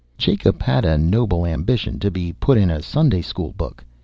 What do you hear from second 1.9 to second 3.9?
to be put in a Sunday school book.